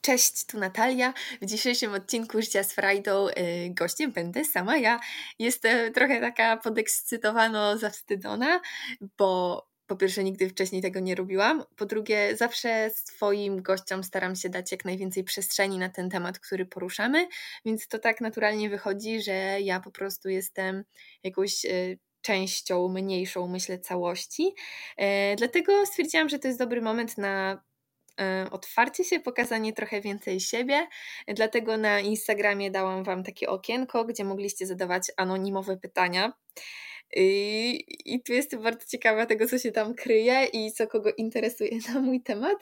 Cześć, 0.00 0.44
tu 0.46 0.58
Natalia. 0.58 1.14
W 1.42 1.46
dzisiejszym 1.46 1.94
odcinku 1.94 2.42
Życia 2.42 2.64
z 2.64 2.72
Frajdą 2.72 3.28
y, 3.28 3.32
gościem 3.70 4.12
będę 4.12 4.44
sama 4.44 4.76
ja. 4.76 5.00
Jestem 5.38 5.92
trochę 5.92 6.20
taka 6.20 6.56
podekscytowana, 6.56 7.76
zawstydzona, 7.76 8.60
bo 9.18 9.62
po 9.86 9.96
pierwsze 9.96 10.24
nigdy 10.24 10.48
wcześniej 10.48 10.82
tego 10.82 11.00
nie 11.00 11.14
robiłam, 11.14 11.64
po 11.76 11.86
drugie 11.86 12.36
zawsze 12.36 12.90
swoim 12.94 13.62
gościom 13.62 14.04
staram 14.04 14.36
się 14.36 14.48
dać 14.48 14.72
jak 14.72 14.84
najwięcej 14.84 15.24
przestrzeni 15.24 15.78
na 15.78 15.88
ten 15.88 16.10
temat, 16.10 16.38
który 16.38 16.66
poruszamy, 16.66 17.28
więc 17.64 17.88
to 17.88 17.98
tak 17.98 18.20
naturalnie 18.20 18.70
wychodzi, 18.70 19.22
że 19.22 19.60
ja 19.60 19.80
po 19.80 19.90
prostu 19.90 20.28
jestem 20.28 20.84
jakąś 21.22 21.64
y, 21.64 21.98
częścią 22.20 22.88
mniejszą, 22.88 23.48
myślę, 23.48 23.78
całości. 23.78 24.54
E, 24.96 25.36
dlatego 25.36 25.86
stwierdziłam, 25.86 26.28
że 26.28 26.38
to 26.38 26.48
jest 26.48 26.58
dobry 26.58 26.82
moment 26.82 27.18
na 27.18 27.62
otwarcie 28.50 29.04
się, 29.04 29.20
pokazanie 29.20 29.72
trochę 29.72 30.00
więcej 30.00 30.40
siebie. 30.40 30.86
Dlatego 31.28 31.76
na 31.76 32.00
Instagramie 32.00 32.70
dałam 32.70 33.04
Wam 33.04 33.24
takie 33.24 33.48
okienko, 33.48 34.04
gdzie 34.04 34.24
mogliście 34.24 34.66
zadawać 34.66 35.10
anonimowe 35.16 35.76
pytania. 35.76 36.32
I, 37.16 37.84
I 38.04 38.22
tu 38.22 38.32
jestem 38.32 38.62
bardzo 38.62 38.86
ciekawa 38.86 39.26
tego, 39.26 39.46
co 39.46 39.58
się 39.58 39.72
tam 39.72 39.94
kryje 39.94 40.44
i 40.44 40.72
co 40.72 40.86
kogo 40.86 41.10
interesuje 41.16 41.70
na 41.94 42.00
mój 42.00 42.22
temat. 42.22 42.58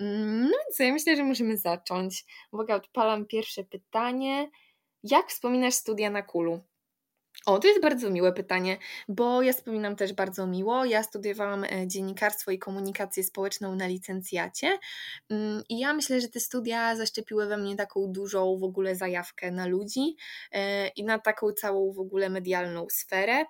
Mm, 0.00 0.42
no 0.42 0.56
więc 0.66 0.78
ja 0.78 0.92
myślę, 0.92 1.16
że 1.16 1.24
możemy 1.24 1.56
zacząć. 1.56 2.24
Uwaga, 2.52 2.74
odpalam 2.74 3.26
pierwsze 3.26 3.64
pytanie. 3.64 4.50
Jak 5.02 5.28
wspominasz 5.28 5.74
studia 5.74 6.10
na 6.10 6.22
Kulu? 6.22 6.60
O, 7.46 7.58
to 7.58 7.68
jest 7.68 7.80
bardzo 7.80 8.10
miłe 8.10 8.32
pytanie, 8.32 8.78
bo 9.08 9.42
ja 9.42 9.52
wspominam 9.52 9.96
też 9.96 10.12
bardzo 10.12 10.46
miło. 10.46 10.84
Ja 10.84 11.02
studiowałam 11.02 11.64
e, 11.64 11.88
dziennikarstwo 11.88 12.50
i 12.50 12.58
komunikację 12.58 13.24
społeczną 13.24 13.76
na 13.76 13.86
licencjacie 13.86 14.78
mm, 15.30 15.62
i 15.68 15.78
ja 15.78 15.94
myślę, 15.94 16.20
że 16.20 16.28
te 16.28 16.40
studia 16.40 16.96
zaszczepiły 16.96 17.46
we 17.46 17.56
mnie 17.56 17.76
taką 17.76 18.12
dużą 18.12 18.58
w 18.58 18.64
ogóle 18.64 18.96
zajawkę 18.96 19.50
na 19.50 19.66
ludzi 19.66 20.16
e, 20.52 20.88
i 20.88 21.04
na 21.04 21.18
taką 21.18 21.52
całą 21.52 21.92
w 21.92 21.98
ogóle 21.98 22.30
medialną 22.30 22.86
sferę. 22.90 23.44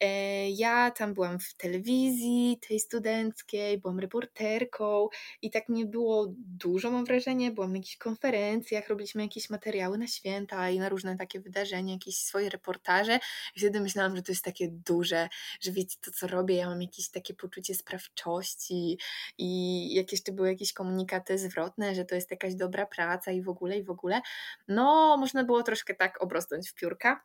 E, 0.00 0.50
ja 0.50 0.90
tam 0.90 1.14
byłam 1.14 1.38
w 1.38 1.54
telewizji, 1.54 2.58
tej 2.68 2.80
studenckiej, 2.80 3.78
byłam 3.78 4.00
reporterką 4.00 5.08
i 5.42 5.50
tak 5.50 5.68
mnie 5.68 5.86
było 5.86 6.26
dużo, 6.36 6.90
mam 6.90 7.04
wrażenie. 7.04 7.50
Byłam 7.50 7.70
na 7.70 7.76
jakichś 7.76 7.96
konferencjach, 7.96 8.88
robiliśmy 8.88 9.22
jakieś 9.22 9.50
materiały 9.50 9.98
na 9.98 10.06
święta 10.06 10.70
i 10.70 10.78
na 10.78 10.88
różne 10.88 11.16
takie 11.16 11.40
wydarzenia, 11.40 11.92
jakieś 11.92 12.16
swoje 12.18 12.50
reportaże. 12.50 13.18
I 13.56 13.60
wtedy 13.60 13.80
myślałam, 13.80 14.16
że 14.16 14.22
to 14.22 14.32
jest 14.32 14.44
takie 14.44 14.68
duże, 14.68 15.28
że 15.60 15.72
wiecie 15.72 15.96
to, 16.00 16.10
co 16.10 16.26
robię, 16.26 16.54
ja 16.54 16.68
mam 16.68 16.82
jakieś 16.82 17.08
takie 17.10 17.34
poczucie 17.34 17.74
sprawczości 17.74 18.98
i 19.38 19.94
jak 19.94 20.12
jeszcze 20.12 20.32
były 20.32 20.48
jakieś 20.48 20.72
komunikaty 20.72 21.38
zwrotne, 21.38 21.94
że 21.94 22.04
to 22.04 22.14
jest 22.14 22.30
jakaś 22.30 22.54
dobra 22.54 22.86
praca 22.86 23.32
i 23.32 23.42
w 23.42 23.48
ogóle, 23.48 23.78
i 23.78 23.82
w 23.82 23.90
ogóle. 23.90 24.20
No, 24.68 25.16
można 25.16 25.44
było 25.44 25.62
troszkę 25.62 25.94
tak 25.94 26.22
obrosnąć 26.22 26.70
w 26.70 26.74
piórka. 26.74 27.24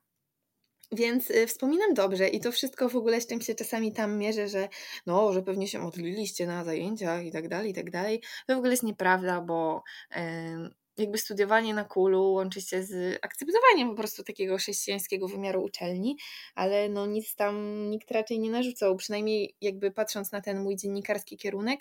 Więc 0.94 1.30
y, 1.30 1.47
wspominam 1.47 1.94
dobrze 1.94 2.27
i 2.27 2.39
to 2.39 2.52
wszystko 2.52 2.89
w 2.89 2.95
ogóle, 2.95 3.22
z 3.22 3.27
czym 3.27 3.41
się 3.41 3.55
czasami 3.55 3.94
tam 3.94 4.17
mierzę, 4.17 4.47
że 4.47 4.69
no, 5.05 5.33
że 5.33 5.41
pewnie 5.41 5.67
się 5.67 5.80
modliliście 5.80 6.47
na 6.47 6.63
zajęciach 6.63 7.25
i 7.25 7.31
tak 7.31 7.47
dalej, 7.47 7.72
i 7.72 7.73
tak 7.73 7.91
dalej. 7.91 8.22
To 8.47 8.55
w 8.55 8.58
ogóle 8.58 8.72
jest 8.72 8.83
nieprawda, 8.83 9.41
bo 9.41 9.83
jakby 10.97 11.17
studiowanie 11.17 11.73
na 11.73 11.83
kulu 11.83 12.33
łączy 12.33 12.61
się 12.61 12.83
z 12.83 13.19
akceptowaniem 13.22 13.89
po 13.89 13.95
prostu 13.95 14.23
takiego 14.23 14.58
chrześcijańskiego 14.58 15.27
wymiaru 15.27 15.63
uczelni, 15.63 16.17
ale 16.55 16.89
no 16.89 17.05
nic 17.05 17.35
tam 17.35 17.89
nikt 17.89 18.11
raczej 18.11 18.39
nie 18.39 18.50
narzucał, 18.52 18.95
przynajmniej 18.95 19.55
jakby 19.61 19.91
patrząc 19.91 20.31
na 20.31 20.41
ten 20.41 20.63
mój 20.63 20.75
dziennikarski 20.75 21.38
kierunek, 21.38 21.80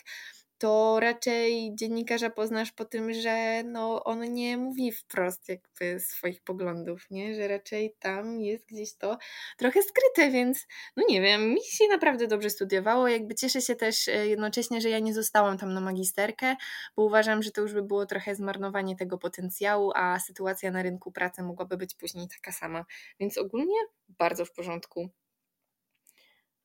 to 0.63 1.01
raczej 1.01 1.75
dziennikarza 1.75 2.31
poznasz 2.31 2.73
po 2.73 2.85
tym, 2.85 3.13
że 3.13 3.63
no, 3.65 4.05
on 4.05 4.33
nie 4.33 4.57
mówi 4.57 4.93
wprost 4.93 5.49
jakby 5.49 6.01
swoich 6.01 6.43
poglądów, 6.43 7.11
nie? 7.11 7.35
że 7.35 7.49
raczej 7.49 7.95
tam 7.99 8.41
jest 8.41 8.67
gdzieś 8.67 8.95
to 8.95 9.19
trochę 9.57 9.81
skryte, 9.83 10.31
więc 10.31 10.67
no 10.97 11.05
nie 11.09 11.21
wiem, 11.21 11.51
mi 11.51 11.65
się 11.65 11.85
naprawdę 11.91 12.27
dobrze 12.27 12.51
studiowało, 12.51 13.09
jakby 13.09 13.35
cieszę 13.35 13.61
się 13.61 13.75
też 13.75 14.09
e, 14.09 14.27
jednocześnie, 14.27 14.81
że 14.81 14.89
ja 14.89 14.99
nie 14.99 15.15
zostałam 15.15 15.59
tam 15.59 15.75
na 15.75 15.81
magisterkę, 15.81 16.57
bo 16.97 17.05
uważam, 17.05 17.43
że 17.43 17.51
to 17.51 17.61
już 17.61 17.73
by 17.73 17.83
było 17.83 18.07
trochę 18.07 18.35
zmarnowanie 18.35 18.97
tego 18.97 19.19
potencjału, 19.19 19.93
a 19.95 20.21
sytuacja 20.21 20.71
na 20.71 20.83
rynku 20.83 21.13
pracy 21.13 21.43
mogłaby 21.43 21.77
być 21.77 21.95
później 21.95 22.29
taka 22.29 22.53
sama, 22.53 22.85
więc 23.21 23.39
ogólnie 23.39 23.77
bardzo 24.09 24.45
w 24.45 24.53
porządku. 24.53 25.11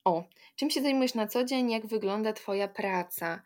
O, 0.07 0.23
czym 0.55 0.69
się 0.69 0.81
zajmujesz 0.81 1.13
na 1.13 1.27
co 1.27 1.44
dzień? 1.44 1.71
Jak 1.71 1.88
wygląda 1.88 2.33
Twoja 2.33 2.67
praca? 2.67 3.41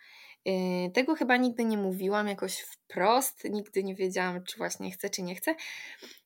Yy, 0.45 0.91
tego 0.93 1.15
chyba 1.15 1.37
nigdy 1.37 1.65
nie 1.65 1.77
mówiłam 1.77 2.27
jakoś 2.27 2.65
wprost, 2.91 3.43
nigdy 3.49 3.83
nie 3.83 3.95
wiedziałam, 3.95 4.43
czy 4.43 4.57
właśnie 4.57 4.91
chcę, 4.91 5.09
czy 5.09 5.23
nie 5.23 5.35
chcę. 5.35 5.55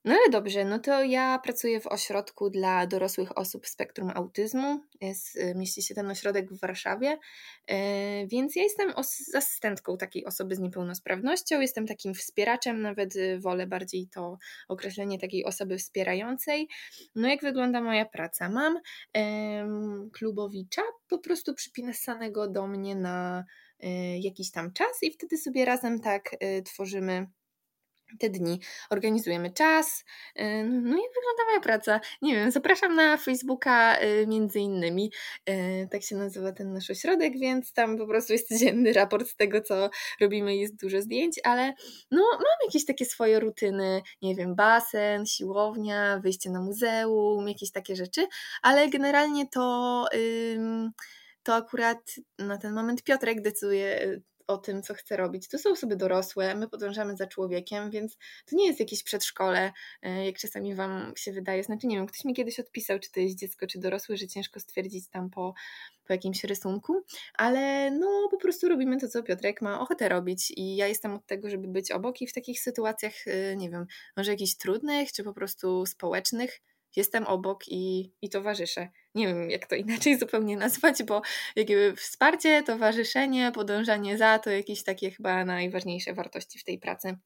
No 0.06 0.14
ale 0.14 0.30
dobrze, 0.32 0.66
no 0.66 0.80
to 0.80 1.04
ja 1.04 1.40
pracuję 1.44 1.80
w 1.80 1.88
ośrodku 1.88 2.50
dla 2.50 2.88
dorosłych 2.88 3.38
osób 3.38 3.68
spektrum 3.68 4.12
autyzmu. 4.16 4.80
Jest, 5.02 5.36
y, 5.36 5.56
mieści 5.56 5.84
się 5.84 5.96
ten 5.96 6.12
ośrodek 6.12 6.54
w 6.54 6.60
Warszawie, 6.60 7.18
yy, 7.70 7.76
więc 8.28 8.56
ja 8.56 8.64
jestem 8.64 8.94
asystentką 9.34 9.98
takiej 9.98 10.26
osoby 10.26 10.56
z 10.56 10.60
niepełnosprawnością, 10.60 11.62
jestem 11.62 11.88
takim 11.88 12.14
wspieraczem, 12.14 12.82
nawet 12.82 13.16
y, 13.16 13.40
wolę 13.40 13.68
bardziej 13.68 14.08
to 14.08 14.38
określenie 14.68 15.20
takiej 15.20 15.46
osoby 15.46 15.78
wspierającej. 15.78 16.68
No 17.16 17.28
jak 17.28 17.42
wygląda 17.42 17.82
moja 17.82 18.06
praca? 18.06 18.50
Mam 18.50 18.80
klubowicza 20.14 20.82
po 21.10 21.18
prostu 21.18 21.54
przypisanego 21.54 22.48
do 22.48 22.68
mnie 22.68 22.96
na 22.96 23.46
Y, 23.84 24.20
jakiś 24.20 24.52
tam 24.52 24.74
czas 24.74 25.04
i 25.04 25.12
wtedy 25.12 25.38
sobie 25.38 25.66
razem 25.66 26.00
tak 26.00 26.34
y, 26.34 26.55
tworzymy 26.62 27.28
te 28.20 28.30
dni 28.30 28.60
organizujemy 28.90 29.52
czas. 29.52 30.04
Y, 30.40 30.44
no 30.64 30.98
i 30.98 31.08
wygląda 31.16 31.46
moja 31.48 31.60
praca. 31.64 32.00
Nie 32.22 32.36
wiem, 32.36 32.52
zapraszam 32.52 32.96
na 32.96 33.18
Facebooka 33.18 33.98
między 34.28 34.60
innymi. 34.60 35.12
Tak 35.92 36.04
się 36.04 36.16
nazywa 36.16 36.52
ten 36.52 36.74
nasz 36.74 36.90
ośrodek, 36.90 37.40
więc 37.40 37.74
tam 37.74 37.98
po 37.98 38.08
prostu 38.08 38.34
jest 38.34 38.48
codzienny 38.48 38.94
raport 38.94 39.28
z 39.28 39.36
tego, 39.36 39.62
co 39.62 39.90
robimy, 40.22 40.56
jest 40.56 40.76
dużo 40.76 41.02
zdjęć, 41.02 41.40
ale 41.44 41.74
no 42.12 42.24
mam 42.32 42.68
jakieś 42.68 42.86
takie 42.86 43.06
swoje 43.06 43.40
rutyny, 43.40 44.02
nie 44.22 44.36
wiem, 44.36 44.56
basen, 44.56 45.26
siłownia, 45.26 46.20
wyjście 46.24 46.50
na 46.50 46.62
muzeum, 46.62 47.48
jakieś 47.48 47.72
takie 47.72 47.96
rzeczy, 47.96 48.28
ale 48.62 48.90
generalnie 48.90 49.48
to... 49.48 50.06
Yy, 50.14 50.92
to 51.44 51.56
akurat 51.56 52.16
na 52.40 52.58
ten 52.58 52.74
moment 52.74 53.04
Piotrek 53.04 53.42
decyduje 53.42 54.02
y, 54.02 54.22
o 54.48 54.58
tym, 54.58 54.84
co 54.84 54.94
chce 54.94 55.18
robić. 55.18 55.48
To 55.48 55.58
są 55.58 55.72
osoby 55.72 55.96
dorosłe, 55.96 56.56
my 56.56 56.70
podążamy 56.70 57.16
za 57.18 57.28
człowiekiem, 57.28 57.92
więc 57.92 58.18
to 58.46 58.56
nie 58.56 58.68
jest 58.68 58.80
jakieś 58.80 59.04
przedszkole, 59.04 59.72
y, 60.06 60.26
jak 60.26 60.38
czasami 60.38 60.76
Wam 60.76 61.14
się 61.18 61.32
wydaje. 61.32 61.64
Znaczy, 61.64 61.88
nie 61.88 61.96
wiem, 61.96 62.06
ktoś 62.06 62.26
mi 62.26 62.34
kiedyś 62.34 62.60
odpisał, 62.60 63.00
czy 63.00 63.12
to 63.12 63.20
jest 63.20 63.40
dziecko, 63.40 63.68
czy 63.68 63.80
dorosły, 63.80 64.18
że 64.18 64.28
ciężko 64.28 64.60
stwierdzić 64.60 65.10
tam 65.10 65.30
po, 65.30 65.54
po 66.08 66.14
jakimś 66.14 66.44
rysunku, 66.44 67.04
ale 67.34 67.92
no 67.92 68.28
po 68.32 68.38
prostu 68.38 68.70
robimy 68.70 69.00
to, 69.00 69.08
co 69.08 69.24
Piotrek 69.24 69.62
ma 69.62 69.80
ochotę 69.80 70.10
robić 70.10 70.54
i 70.58 70.76
ja 70.76 70.88
jestem 70.88 71.14
od 71.14 71.26
tego, 71.26 71.50
żeby 71.50 71.68
być 71.68 71.92
obok 71.92 72.22
i 72.22 72.28
w 72.28 72.34
takich 72.34 72.62
sytuacjach, 72.62 73.28
y, 73.28 73.56
nie 73.58 73.70
wiem, 73.70 73.86
może 74.18 74.32
jakichś 74.32 74.56
trudnych, 74.56 75.12
czy 75.12 75.24
po 75.24 75.34
prostu 75.34 75.86
społecznych, 75.86 76.62
jestem 76.96 77.28
obok 77.28 77.68
i, 77.68 78.12
i 78.22 78.30
towarzyszę. 78.30 78.90
Nie 79.16 79.28
wiem, 79.28 79.50
jak 79.50 79.68
to 79.68 79.76
inaczej 79.76 80.18
zupełnie 80.20 80.58
nazwać, 80.58 81.04
bo 81.04 81.22
jakby 81.56 81.96
wsparcie, 81.96 82.64
towarzyszenie, 82.64 83.52
podążanie 83.52 84.18
za 84.18 84.40
to 84.40 84.50
jakieś 84.50 84.84
takie 84.84 85.12
chyba 85.12 85.46
najważniejsze 85.46 86.14
wartości 86.14 86.60
w 86.60 86.64
tej 86.64 86.80
pracy. 86.80 87.18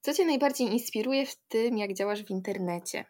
Co 0.00 0.14
Cię 0.14 0.24
najbardziej 0.24 0.66
inspiruje 0.66 1.26
w 1.26 1.36
tym, 1.48 1.78
jak 1.78 1.94
działasz 1.94 2.22
w 2.22 2.30
internecie? 2.30 3.04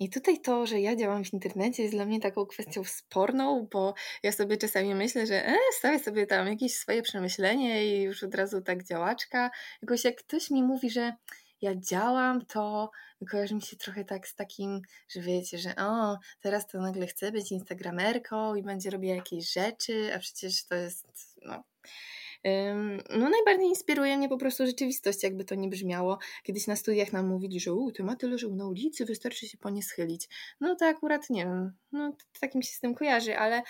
I 0.00 0.10
tutaj 0.10 0.40
to, 0.40 0.66
że 0.66 0.80
ja 0.80 0.96
działam 0.96 1.24
w 1.24 1.32
internecie 1.32 1.82
jest 1.82 1.94
dla 1.94 2.04
mnie 2.04 2.20
taką 2.20 2.46
kwestią 2.46 2.84
sporną, 2.84 3.68
bo 3.72 3.94
ja 4.22 4.32
sobie 4.32 4.56
czasami 4.56 4.94
myślę, 4.94 5.26
że 5.26 5.46
e, 5.46 5.56
stawię 5.78 5.98
sobie 5.98 6.26
tam 6.26 6.48
jakieś 6.48 6.74
swoje 6.74 7.02
przemyślenie 7.02 7.86
i 7.86 8.02
już 8.02 8.22
od 8.22 8.34
razu 8.34 8.62
tak 8.62 8.84
działaczka. 8.84 9.50
Jakoś 9.82 10.04
jak 10.04 10.16
ktoś 10.16 10.50
mi 10.50 10.62
mówi, 10.62 10.90
że 10.90 11.12
ja 11.60 11.76
działam, 11.76 12.46
to 12.46 12.90
kojarzy 13.30 13.54
mi 13.54 13.62
się 13.62 13.76
trochę 13.76 14.04
tak 14.04 14.28
z 14.28 14.34
takim, 14.34 14.82
że 15.08 15.20
wiecie, 15.20 15.58
że 15.58 15.76
o, 15.76 16.18
teraz 16.40 16.66
to 16.66 16.80
nagle 16.80 17.06
chcę 17.06 17.32
być 17.32 17.52
instagramerką 17.52 18.54
i 18.54 18.62
będzie 18.62 18.90
robiła 18.90 19.14
jakieś 19.14 19.52
rzeczy, 19.52 20.14
a 20.14 20.18
przecież 20.18 20.64
to 20.64 20.74
jest, 20.74 21.06
no... 21.42 21.62
No 23.10 23.30
najbardziej 23.30 23.68
inspiruje 23.68 24.18
mnie 24.18 24.28
po 24.28 24.38
prostu 24.38 24.66
rzeczywistość, 24.66 25.22
jakby 25.22 25.44
to 25.44 25.54
nie 25.54 25.68
brzmiało. 25.68 26.18
Kiedyś 26.42 26.66
na 26.66 26.76
studiach 26.76 27.12
nam 27.12 27.26
mówili, 27.26 27.60
że 27.60 27.72
u, 27.72 27.92
tematy 27.92 28.28
leżą 28.28 28.54
na 28.54 28.66
ulicy, 28.66 29.04
wystarczy 29.04 29.48
się 29.48 29.58
po 29.58 29.70
nie 29.70 29.82
schylić. 29.82 30.28
No 30.60 30.74
to 30.74 30.86
akurat 30.86 31.30
nie 31.30 31.44
wiem, 31.44 31.72
no 31.92 32.12
takim 32.40 32.62
się 32.62 32.72
z 32.72 32.80
tym 32.80 32.94
kojarzy, 32.94 33.38
ale 33.38 33.62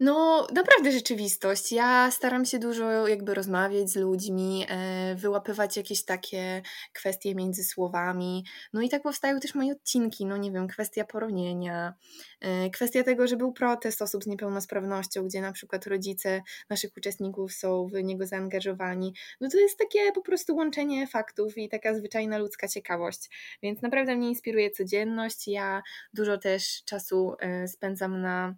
No, 0.00 0.46
naprawdę 0.54 0.92
rzeczywistość. 0.92 1.72
Ja 1.72 2.10
staram 2.10 2.44
się 2.44 2.58
dużo 2.58 3.08
jakby 3.08 3.34
rozmawiać 3.34 3.90
z 3.90 3.96
ludźmi, 3.96 4.66
e, 4.68 5.14
wyłapywać 5.14 5.76
jakieś 5.76 6.04
takie 6.04 6.62
kwestie 6.92 7.34
między 7.34 7.64
słowami. 7.64 8.44
No 8.72 8.82
i 8.82 8.88
tak 8.88 9.02
powstają 9.02 9.40
też 9.40 9.54
moje 9.54 9.72
odcinki, 9.72 10.26
no 10.26 10.36
nie 10.36 10.52
wiem, 10.52 10.68
kwestia 10.68 11.04
poronienia, 11.04 11.94
e, 12.40 12.70
kwestia 12.70 13.02
tego, 13.02 13.26
że 13.26 13.36
był 13.36 13.52
protest 13.52 14.02
osób 14.02 14.24
z 14.24 14.26
niepełnosprawnością, 14.26 15.26
gdzie 15.26 15.40
na 15.40 15.52
przykład 15.52 15.86
rodzice 15.86 16.42
naszych 16.70 16.90
uczestników 16.96 17.52
są 17.52 17.86
w 17.86 18.04
niego 18.04 18.26
zaangażowani. 18.26 19.14
No 19.40 19.48
to 19.48 19.58
jest 19.58 19.78
takie 19.78 20.12
po 20.12 20.20
prostu 20.20 20.56
łączenie 20.56 21.06
faktów 21.06 21.58
i 21.58 21.68
taka 21.68 21.94
zwyczajna 21.94 22.38
ludzka 22.38 22.68
ciekawość. 22.68 23.30
Więc 23.62 23.82
naprawdę 23.82 24.16
mnie 24.16 24.28
inspiruje 24.28 24.70
codzienność. 24.70 25.48
Ja 25.48 25.82
dużo 26.14 26.38
też 26.38 26.82
czasu 26.84 27.34
e, 27.40 27.68
spędzam 27.68 28.20
na 28.20 28.54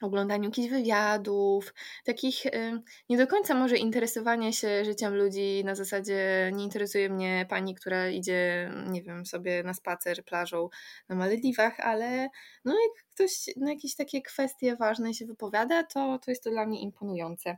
oglądaniu 0.00 0.44
jakichś 0.44 0.68
wywiadów, 0.68 1.74
takich 2.04 2.46
y, 2.46 2.82
nie 3.08 3.16
do 3.18 3.26
końca 3.26 3.54
może 3.54 3.76
interesowanie 3.76 4.52
się 4.52 4.84
życiem 4.84 5.14
ludzi 5.14 5.62
na 5.64 5.74
zasadzie 5.74 6.50
nie 6.54 6.64
interesuje 6.64 7.08
mnie 7.08 7.46
pani, 7.48 7.74
która 7.74 8.08
idzie, 8.08 8.70
nie 8.90 9.02
wiem, 9.02 9.26
sobie 9.26 9.62
na 9.62 9.74
spacer 9.74 10.24
plażą 10.24 10.68
na 11.08 11.16
Malediwach, 11.16 11.80
ale 11.80 12.28
no 12.64 12.72
jak 12.72 13.04
ktoś 13.14 13.56
na 13.56 13.70
jakieś 13.70 13.94
takie 13.94 14.22
kwestie 14.22 14.76
ważne 14.76 15.14
się 15.14 15.26
wypowiada, 15.26 15.84
to, 15.84 16.18
to 16.18 16.30
jest 16.30 16.44
to 16.44 16.50
dla 16.50 16.66
mnie 16.66 16.80
imponujące. 16.80 17.56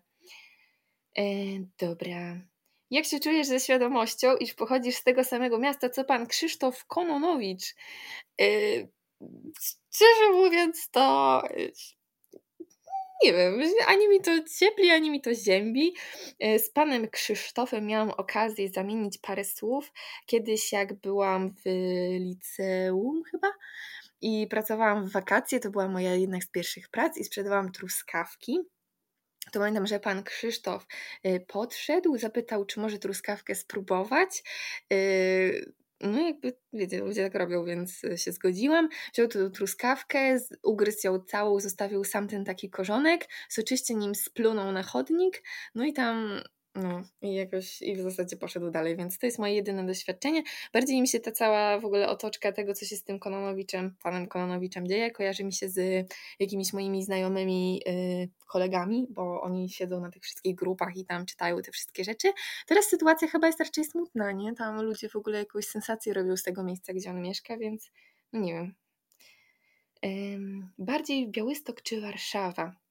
E, 1.18 1.22
dobra. 1.78 2.40
Jak 2.90 3.04
się 3.04 3.20
czujesz 3.20 3.46
ze 3.46 3.60
świadomością, 3.60 4.36
iż 4.36 4.54
pochodzisz 4.54 4.96
z 4.96 5.04
tego 5.04 5.24
samego 5.24 5.58
miasta, 5.58 5.90
co 5.90 6.04
pan 6.04 6.26
Krzysztof 6.26 6.84
Kononowicz? 6.86 7.74
E, 8.40 8.44
szczerze 9.90 10.32
mówiąc, 10.32 10.90
to 10.90 11.42
nie 13.24 13.32
wiem, 13.32 13.60
ani 13.86 14.08
mi 14.08 14.20
to 14.20 14.30
ciepli, 14.58 14.90
ani 14.90 15.10
mi 15.10 15.20
to 15.20 15.34
ziębi. 15.34 15.94
E, 16.40 16.58
z 16.58 16.70
panem 16.70 17.08
Krzysztofem 17.08 17.86
miałam 17.86 18.10
okazję 18.10 18.68
zamienić 18.68 19.18
parę 19.18 19.44
słów. 19.44 19.92
Kiedyś, 20.26 20.72
jak 20.72 20.94
byłam 20.94 21.50
w 21.50 21.62
liceum 22.18 23.22
chyba 23.30 23.48
i 24.20 24.46
pracowałam 24.50 25.08
w 25.08 25.12
wakacje, 25.12 25.60
to 25.60 25.70
była 25.70 25.88
moja 25.88 26.14
jedna 26.14 26.40
z 26.40 26.46
pierwszych 26.46 26.88
prac 26.88 27.18
i 27.18 27.24
sprzedawałam 27.24 27.72
truskawki. 27.72 28.58
To 29.52 29.58
pamiętam, 29.60 29.86
że 29.86 30.00
pan 30.00 30.22
Krzysztof 30.22 30.86
e, 31.22 31.40
podszedł, 31.40 32.18
zapytał, 32.18 32.64
czy 32.64 32.80
może 32.80 32.98
truskawkę 32.98 33.54
spróbować. 33.54 34.42
No 36.02 36.20
jakby, 36.20 36.52
wiecie, 36.72 37.00
ludzie 37.00 37.22
tak 37.22 37.34
robią, 37.34 37.64
więc 37.64 38.04
e, 38.04 38.18
się 38.18 38.32
zgodziłam. 38.32 38.88
Wziął 39.14 39.28
tu 39.28 39.50
truskawkę, 39.50 40.38
ugryzł 40.62 41.06
ją 41.06 41.20
całą, 41.20 41.60
zostawił 41.60 42.04
sam 42.04 42.28
ten 42.28 42.44
taki 42.44 42.70
korzonek, 42.70 43.28
soczyście 43.48 43.94
nim 43.94 44.14
splunął 44.14 44.72
na 44.72 44.82
chodnik, 44.82 45.42
no 45.74 45.84
i 45.84 45.92
tam 45.92 46.40
no 46.74 47.02
i 47.22 47.34
jakoś 47.34 47.82
i 47.82 47.96
w 47.96 48.00
zasadzie 48.00 48.36
poszedł 48.36 48.70
dalej, 48.70 48.96
więc 48.96 49.18
to 49.18 49.26
jest 49.26 49.38
moje 49.38 49.54
jedyne 49.54 49.86
doświadczenie. 49.86 50.42
Bardziej 50.72 51.00
mi 51.00 51.08
się 51.08 51.20
ta 51.20 51.32
cała 51.32 51.80
w 51.80 51.84
ogóle 51.84 52.08
otoczka 52.08 52.52
tego, 52.52 52.74
co 52.74 52.84
się 52.84 52.96
z 52.96 53.04
tym 53.04 53.18
Kononowiczem, 53.18 53.96
panem 54.02 54.26
Kononowiczem 54.26 54.86
dzieje, 54.88 55.10
kojarzy 55.10 55.44
mi 55.44 55.52
się 55.52 55.68
z 55.68 56.08
jakimiś 56.38 56.72
moimi 56.72 57.04
znajomymi 57.04 57.82
yy, 57.86 58.28
kolegami, 58.46 59.06
bo 59.10 59.40
oni 59.42 59.68
siedzą 59.68 60.00
na 60.00 60.10
tych 60.10 60.22
wszystkich 60.22 60.54
grupach 60.54 60.96
i 60.96 61.04
tam 61.04 61.26
czytają 61.26 61.62
te 61.62 61.72
wszystkie 61.72 62.04
rzeczy. 62.04 62.28
Teraz 62.66 62.84
sytuacja 62.84 63.28
chyba 63.28 63.46
jest 63.46 63.60
raczej 63.60 63.84
smutna, 63.84 64.32
nie? 64.32 64.54
Tam 64.54 64.82
ludzie 64.82 65.08
w 65.08 65.16
ogóle 65.16 65.38
jakąś 65.38 65.66
sensację 65.66 66.14
robią 66.14 66.36
z 66.36 66.42
tego 66.42 66.62
miejsca, 66.62 66.92
gdzie 66.92 67.10
on 67.10 67.22
mieszka, 67.22 67.56
więc 67.56 67.90
no 68.32 68.40
nie 68.40 68.52
wiem. 68.52 68.74
Yy, 70.02 70.68
bardziej 70.78 71.28
Białystok 71.28 71.82
czy 71.82 72.00
Warszawa? 72.00 72.81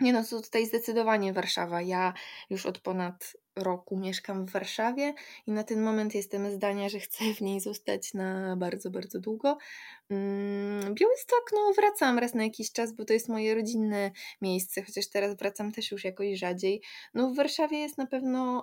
Nie 0.00 0.12
no, 0.12 0.24
to 0.24 0.42
tutaj 0.42 0.66
zdecydowanie 0.66 1.32
Warszawa. 1.32 1.82
Ja 1.82 2.14
już 2.50 2.66
od 2.66 2.78
ponad 2.78 3.32
roku 3.56 3.96
mieszkam 3.96 4.46
w 4.46 4.50
Warszawie 4.50 5.14
i 5.46 5.52
na 5.52 5.64
ten 5.64 5.82
moment 5.82 6.14
jestem 6.14 6.50
zdania, 6.50 6.88
że 6.88 7.00
chcę 7.00 7.34
w 7.34 7.40
niej 7.40 7.60
zostać 7.60 8.14
na 8.14 8.56
bardzo, 8.56 8.90
bardzo 8.90 9.20
długo. 9.20 9.58
Mm, 10.10 10.94
Białystok, 10.94 11.50
no 11.52 11.72
wracam 11.76 12.18
raz 12.18 12.34
na 12.34 12.44
jakiś 12.44 12.72
czas, 12.72 12.92
bo 12.92 13.04
to 13.04 13.12
jest 13.12 13.28
moje 13.28 13.54
rodzinne 13.54 14.10
miejsce, 14.40 14.82
chociaż 14.82 15.08
teraz 15.08 15.36
wracam 15.36 15.72
też 15.72 15.92
już 15.92 16.04
jakoś 16.04 16.38
rzadziej. 16.38 16.82
No 17.14 17.30
w 17.30 17.36
Warszawie 17.36 17.78
jest 17.78 17.98
na 17.98 18.06
pewno 18.06 18.62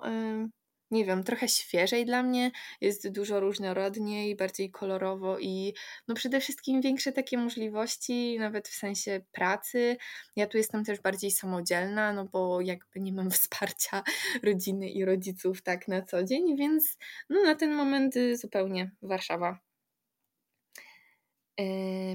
nie 0.92 1.04
wiem, 1.04 1.24
trochę 1.24 1.48
świeżej 1.48 2.06
dla 2.06 2.22
mnie, 2.22 2.50
jest 2.80 3.08
dużo 3.08 3.40
różnorodniej, 3.40 4.36
bardziej 4.36 4.70
kolorowo 4.70 5.38
i 5.38 5.74
no 6.08 6.14
przede 6.14 6.40
wszystkim 6.40 6.80
większe 6.80 7.12
takie 7.12 7.38
możliwości, 7.38 8.38
nawet 8.38 8.68
w 8.68 8.74
sensie 8.74 9.20
pracy. 9.32 9.96
Ja 10.36 10.46
tu 10.46 10.58
jestem 10.58 10.84
też 10.84 11.00
bardziej 11.00 11.30
samodzielna, 11.30 12.12
no 12.12 12.24
bo 12.24 12.60
jakby 12.60 13.00
nie 13.00 13.12
mam 13.12 13.30
wsparcia 13.40 14.02
rodziny 14.42 14.90
i 14.90 15.04
rodziców 15.04 15.62
tak 15.62 15.88
na 15.88 16.02
co 16.02 16.24
dzień, 16.24 16.56
więc 16.56 16.98
no 17.30 17.42
na 17.42 17.54
ten 17.54 17.74
moment 17.74 18.16
y, 18.16 18.36
zupełnie 18.36 18.90
Warszawa. 19.02 19.58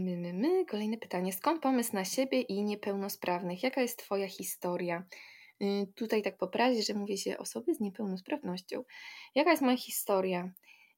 My, 0.02 0.18
my, 0.18 0.34
my. 0.34 0.66
Kolejne 0.66 0.98
pytanie. 0.98 1.34
Skąd 1.34 1.62
pomysł 1.62 1.94
na 1.94 2.06
siebie 2.06 2.42
i 2.42 2.64
niepełnosprawnych? 2.64 3.64
Jaka 3.64 3.82
jest 3.82 4.00
Twoja 4.00 4.28
historia? 4.28 5.04
Y, 5.62 5.88
tutaj 5.96 6.22
tak 6.22 6.38
poprawić, 6.38 6.88
że 6.88 6.94
mówię 6.94 7.18
się 7.18 7.38
osoby 7.38 7.76
z 7.76 7.80
niepełnosprawnością. 7.80 8.84
Jaka 9.36 9.52
jest 9.52 9.64
moja 9.64 9.78
historia? 9.78 10.52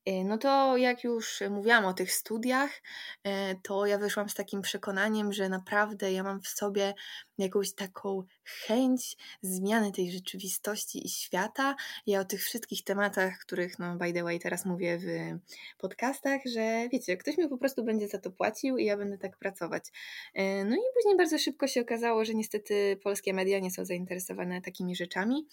Y, 0.07 0.24
no 0.25 0.38
to 0.38 0.78
jak 0.78 1.04
już 1.04 1.44
mówiłam 1.50 1.86
o 1.86 1.94
tych 1.94 2.12
studiach, 2.12 2.81
y, 3.28 3.30
to 3.63 3.86
ja 3.86 3.98
wyszłam 3.98 4.30
z 4.30 4.34
takim 4.34 4.62
przekonaniem, 4.62 5.34
że 5.34 5.50
naprawdę 5.50 6.13
ja 6.13 6.24
mam 6.24 6.42
w 6.42 6.48
sobie 6.48 6.94
jakąś 7.38 7.74
taką 7.74 8.24
chęć 8.66 9.18
zmiany 9.42 9.92
tej 9.92 10.12
rzeczywistości 10.12 11.06
i 11.06 11.10
świata. 11.10 11.75
Ja 12.07 12.19
o 12.19 12.25
tych 12.25 12.44
wszystkich 12.44 12.84
tematach, 12.84 13.40
których 13.40 13.80
no 13.80 13.96
by 13.96 14.13
the 14.13 14.24
way 14.24 14.40
teraz 14.40 14.66
mówię 14.66 15.00
w 15.00 15.07
podcastach, 15.78 16.42
że 16.46 16.90
wiecie, 16.92 17.18
ktoś 17.18 17.38
mi 17.38 17.50
po 17.50 17.57
prostu 17.57 17.84
będzie 17.84 18.07
za 18.07 18.19
to 18.19 18.31
płacił 18.31 18.78
i 18.78 18.86
ja 18.86 18.98
będę 18.98 19.18
tak 19.18 19.38
pracować. 19.38 19.84
E, 20.34 20.66
no 20.66 20.75
i 20.75 20.80
później 20.96 21.18
bardzo 21.18 21.38
szybko 21.38 21.68
się 21.68 21.81
okazało, 21.81 22.25
że 22.25 22.34
niestety 22.34 23.00
polskie 23.04 23.34
media 23.34 23.60
nie 23.60 23.72
są 23.72 23.86
zainteresowane 23.86 24.62
takimi 24.62 24.96
rzeczami. 24.96 25.48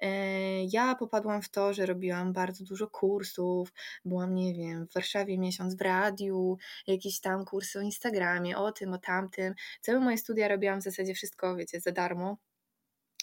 E, 0.00 0.64
ja 0.64 0.94
popadłam 0.94 1.42
w 1.42 1.48
to, 1.48 1.74
że 1.74 1.86
robiłam 1.86 2.32
bardzo 2.32 2.64
dużo 2.64 2.88
kursów, 2.88 3.72
byłam, 4.04 4.34
nie 4.34 4.54
wiem, 4.54 4.86
w 4.86 4.94
Warszawie 4.94 5.38
miesiąc 5.38 5.74
w 5.74 5.80
radiu, 5.80 6.58
jakieś 6.86 7.20
tam 7.20 7.44
kursy 7.44 7.78
o 7.78 7.82
Instagramie, 7.82 8.58
o 8.58 8.72
tym, 8.72 8.92
o 8.92 8.98
tamtym. 8.98 9.54
Całe 9.80 10.00
moje 10.00 10.18
studia 10.18 10.48
robiłam 10.48 10.80
w 10.80 10.84
zasadzie 10.84 11.14
wszystko 11.14 11.56
wiecie, 11.56 11.80
za 11.80 11.92
darmo. 11.92 12.36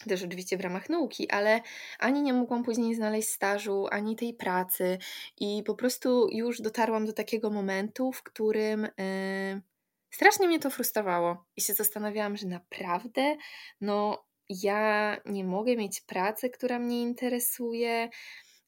Też 0.08 0.22
oczywiście 0.22 0.56
w 0.56 0.60
ramach 0.60 0.88
nauki, 0.88 1.30
ale 1.30 1.60
ani 1.98 2.22
nie 2.22 2.32
mogłam 2.32 2.64
później 2.64 2.94
znaleźć 2.94 3.28
stażu, 3.28 3.86
ani 3.90 4.16
tej 4.16 4.34
pracy, 4.34 4.98
i 5.36 5.62
po 5.66 5.74
prostu 5.74 6.28
już 6.32 6.60
dotarłam 6.60 7.06
do 7.06 7.12
takiego 7.12 7.50
momentu, 7.50 8.12
w 8.12 8.22
którym 8.22 8.82
yy, 8.82 9.62
strasznie 10.10 10.48
mnie 10.48 10.58
to 10.58 10.70
frustrowało. 10.70 11.44
I 11.56 11.60
się 11.60 11.74
zastanawiałam, 11.74 12.36
że 12.36 12.46
naprawdę, 12.46 13.36
no, 13.80 14.25
ja 14.48 15.16
nie 15.24 15.44
mogę 15.44 15.76
mieć 15.76 16.00
pracy, 16.00 16.50
która 16.50 16.78
mnie 16.78 17.02
interesuje. 17.02 18.08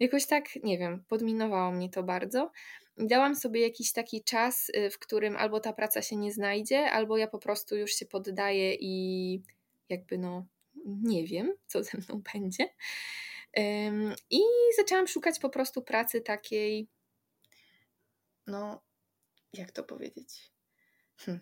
Jakoś 0.01 0.27
tak, 0.27 0.45
nie 0.63 0.79
wiem, 0.79 1.05
podminowało 1.09 1.73
mnie 1.73 1.91
to 1.91 2.03
bardzo 2.03 2.51
dałam 2.99 3.37
sobie 3.37 3.61
jakiś 3.61 3.93
taki 3.93 4.25
czas, 4.25 4.69
y, 4.77 4.91
w 4.91 4.99
którym 4.99 5.37
albo 5.37 5.61
ta 5.61 5.73
praca 5.73 6.03
się 6.03 6.17
nie 6.17 6.33
znajdzie, 6.33 6.91
albo 6.91 7.17
ja 7.17 7.27
po 7.27 7.39
prostu 7.39 7.77
już 7.77 7.91
się 7.91 8.07
poddaję 8.07 8.75
i 8.75 9.43
jakby 9.89 10.19
no 10.19 10.47
nie 10.87 11.27
wiem, 11.27 11.55
co 11.67 11.85
ze 11.85 11.99
mną 11.99 12.23
będzie. 12.35 12.69
I 14.31 14.41
zaczęłam 14.77 15.09
szukać 15.09 15.39
po 15.39 15.51
prostu 15.51 15.83
pracy 15.83 16.21
takiej, 16.21 16.89
no, 18.47 18.83
jak 19.53 19.71
to 19.71 19.85
powiedzieć? 19.85 20.53
Hm. 21.17 21.41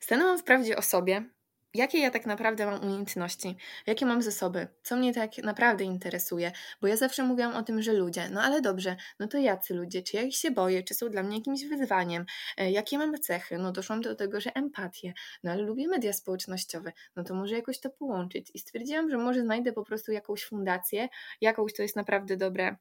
Stanęłam 0.00 0.38
w 0.38 0.44
prawdzie 0.44 0.76
o 0.76 0.82
sobie, 0.82 1.30
jakie 1.78 1.98
ja 1.98 2.10
tak 2.10 2.26
naprawdę 2.26 2.66
mam 2.66 2.82
umiejętności, 2.82 3.56
jakie 3.86 4.06
mam 4.06 4.22
zasoby, 4.22 4.68
co 4.82 4.96
mnie 4.96 5.14
tak 5.14 5.38
naprawdę 5.38 5.84
interesuje, 5.84 6.52
bo 6.80 6.86
ja 6.86 6.96
zawsze 6.96 7.22
mówiłam 7.22 7.56
o 7.56 7.62
tym, 7.62 7.82
że 7.82 7.92
ludzie, 7.92 8.28
no 8.30 8.42
ale 8.42 8.60
dobrze, 8.60 8.96
no 9.18 9.28
to 9.28 9.38
jacy 9.38 9.74
ludzie, 9.74 10.02
czy 10.02 10.16
ja 10.16 10.22
ich 10.22 10.36
się 10.36 10.50
boję, 10.50 10.82
czy 10.82 10.94
są 10.94 11.10
dla 11.10 11.22
mnie 11.22 11.36
jakimś 11.36 11.64
wyzwaniem, 11.64 12.24
e, 12.56 12.70
jakie 12.70 12.98
mam 12.98 13.18
cechy, 13.18 13.58
no 13.58 13.72
doszłam 13.72 14.00
do 14.00 14.14
tego, 14.14 14.40
że 14.40 14.54
empatię, 14.54 15.12
no 15.42 15.52
ale 15.52 15.62
lubię 15.62 15.88
media 15.88 16.12
społecznościowe, 16.12 16.92
no 17.16 17.24
to 17.24 17.34
może 17.34 17.54
jakoś 17.54 17.80
to 17.80 17.90
połączyć. 17.90 18.50
I 18.54 18.58
stwierdziłam, 18.58 19.10
że 19.10 19.18
może 19.18 19.40
znajdę 19.40 19.72
po 19.72 19.84
prostu 19.84 20.12
jakąś 20.12 20.44
fundację, 20.44 21.08
jakąś 21.40 21.74
to 21.74 21.82
jest 21.82 21.96
naprawdę 21.96 22.36
dobre 22.36 22.76